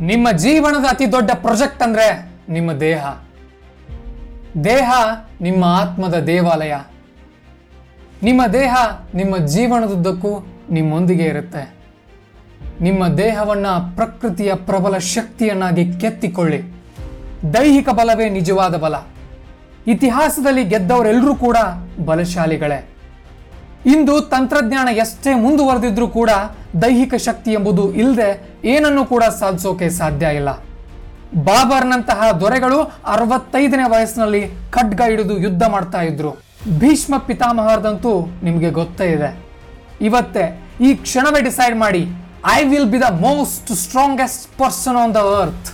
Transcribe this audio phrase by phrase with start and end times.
[0.00, 3.06] ನಿಮ್ಮ ಜೀವನದ ಅತಿ ದೊಡ್ಡ ಪ್ರಾಜೆಕ್ಟ್ ಅಂದ್ರೆ ನಿಮ್ಮ ದೇಹ.
[4.64, 4.92] ದೇಹ
[5.40, 6.74] ನಿಮ್ಮ ಆತ್ಮದ ದೇವಾಲಯ.
[8.22, 8.76] ನಿಮ್ಮ ದೇಹ
[9.14, 11.74] ನಿಮ್ಮ ಜೀವನದುದ್ದಕ್ಕೂ ನಿಮ್ಮೊಂದಿಗೆ ಇರುತ್ತೆ.
[12.80, 16.62] ನಿಮ್ಮ ದೇಹವನ್ನ ಪ್ರಕೃತಿಯ ಪ್ರಬಲ ಶಕ್ತಿಯನ್ನಾಗಿ ಕೆತ್ತಿಕೊಳ್ಳಿ.
[17.54, 18.94] ದೈಹಿಕ ಬಲವೇ ನಿಜವಾದ ಬಲ.
[19.86, 21.56] ಇತಿಹಾಸದಲ್ಲಿ ಗೆದ್ದವರೆಲ್ಲರೂ ಕೂಡ
[22.04, 22.93] ಬಲಶಾಲಿಗಳೇ.
[23.92, 26.30] ಇಂದು ತಂತ್ರಜ್ಞಾನ ಎಷ್ಟೇ ಮುಂದುವರೆದಿದ್ರೂ ಕೂಡ
[26.82, 28.28] ದೈಹಿಕ ಶಕ್ತಿ ಎಂಬುದು ಇಲ್ಲದೆ
[28.74, 30.50] ಏನನ್ನು ಕೂಡ ಸಾಧಿಸೋಕೆ ಸಾಧ್ಯ ಇಲ್ಲ.
[31.48, 32.78] ಬಾಬರ್ನಂತಹ ದೊರೆಗಳು
[33.14, 36.32] ಅರವತ್ತೈದನೇ ವಯಸ್ಸಿನಲ್ಲಿ ಖಡ್ಗ ಹಿಡಿದು ಯುದ್ಧ ಮಾಡ್ತಾ ಇದ್ರು.
[36.80, 39.30] ಭೀಷ್ಮ ಪಿತಾಮಹರದಂತೂ ನಿಮಗೆ ಗೊತ್ತೇ ಇದೆ.
[40.08, 40.44] ಇವತ್ತೇ
[40.80, 42.02] ಈ ಕ್ಷಣವೇ ಡಿಸೈಡ್ ಮಾಡಿ
[42.52, 45.70] I will be the most strongest person on the earth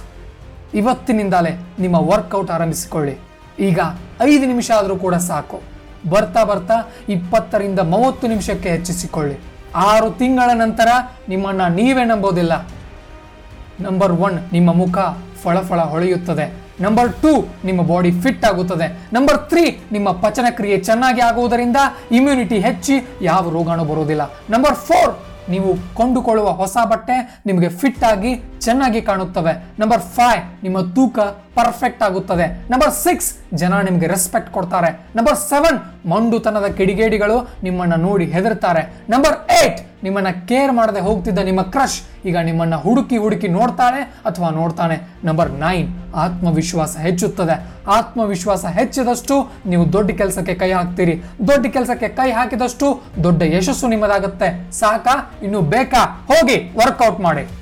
[0.81, 1.53] ಇವತ್ತಿನಿಂದಲೇ
[1.85, 3.15] ನಿಮ್ಮ ವರ್ಕೌಟ್ ಆರಂಭಿಸಿಕೊಳ್ಳಿ.
[3.69, 3.81] ಈಗ
[4.33, 5.59] ಐದು ನಿಮಿಷ ಆದರೂ ಕೂಡ ಸಾಕು.
[6.09, 6.75] ಬರ್ತಾ ಬರ್ತಾ
[7.09, 9.41] ಇಪ್ಪತ್ತರಿಂದ ಮೂವತ್ತು ನಿಮಿಷಕ್ಕೆ ಹೆಚ್ಚಿಸಿಕೊಳ್ಳಿ.
[9.75, 10.89] ಆರು ತಿಂಗಳ ನಂತರ
[11.29, 12.69] ನಿಮ್ಮನ್ನ ನೀವೇ ನಂಬೋದಿಲ್ಲ.
[13.81, 14.99] ನಂಬರ್ ಒನ್ ನಿಮ್ಮ ಮುಖ
[15.43, 16.71] ಫಳಫಳ ಹೊಳೆಯುತ್ತದೆ.
[16.81, 19.09] ನಂಬರ್ ಟೂ ನಿಮ್ಮ ಬಾಡಿ ಫಿಟ್ ಆಗುತ್ತದೆ.
[19.13, 21.77] ನಂಬರ್ ತ್ರೀ ನಿಮ್ಮ ಪಚನ ಕ್ರಿಯೆ ಚೆನ್ನಾಗಿ ಆಗುವುದರಿಂದ
[22.13, 24.23] ಇಮ್ಯುನಿಟಿ ಹೆಚ್ಚಿ ಯಾವ ರೋಗಾಣು ಬರುವುದಿಲ್ಲ.
[24.51, 28.33] ನಂಬರ್ ಫೋರ್ ನೀವು ಕೊಂಡುಕೊಳ್ಳುವ ಹೊಸ ಬಟ್ಟೆ ನಿಮಗೆ ಫಿಟ್ ಆಗಿ
[28.67, 29.53] ಚೆನ್ನಾಗಿ ಕಾಣುತ್ತವೆ.
[29.83, 31.19] ನಂಬರ್ ಫೈವ್ ನಿಮ್ಮ ತೂಕ
[31.59, 32.47] ಪರ್ಫೆಕ್ಟ್ ಆಗುತ್ತದೆ.
[32.71, 33.29] ನಂಬರ್ ಸಿಕ್ಸ್
[33.61, 34.91] ಜನ ನಿಮಗೆ ರೆಸ್ಪೆಕ್ಟ್ ಕೊಡ್ತಾರೆ.
[35.17, 35.79] ನಂಬರ್ ಸೆವೆನ್
[36.13, 38.83] ಮಂಡುತನದ ಕಿಡಿಗೇಡಿಗಳು ನಿಮ್ಮನ್ನ ನೋಡಿ ಹೆದರ್ತಾರೆ.
[39.15, 45.09] ನಂಬರ್ ಏಟ್ ನಿಮ್ಮನ್ನ ಕೇರ್ ಮಾಡದೆ ಹೋಗ್ತಿದ್ದ ನಿಮ್ಮ ಕ್ರಶ್ ಈಗ ನಿಮ್ಮನ್ನು ಹುಡುಕಿ ಹುಡುಕಿ ನೋಡ್ತಾಳೆ ಅಥವಾ ನೋಡ್ತಾನೆ?
[45.25, 47.67] ನಂಬರ್ ನೈನ್ ಆತ್ಮವಿಶ್ವಾಸ ಹೆಚ್ಚುತ್ತದೆ.
[47.87, 51.23] ಆತ್ಮವಿಶ್ವಾಸ ಹೆಚ್ಚಿದಷ್ಟು ನೀವು ದೊಡ್ಡ ಕೆಲಸಕ್ಕೆ ಕೈ ಹಾಕ್ತೀರಿ.
[51.23, 54.73] ದೊಡ್ಡ ಕೆಲಸಕ್ಕೆ ಕೈ ಹಾಕಿದಷ್ಟು ದೊಡ್ಡ ಯಶಸ್ಸು ನಿಮ್ಮದಾಗುತ್ತೆ.
[54.73, 55.33] ಸಾಕಾ?
[55.43, 56.27] ಇನ್ನು ಬೇಕಾ?
[56.27, 57.60] ಹೋಗಿ ವರ್ಕೌಟ್ ಮಾಡಿ.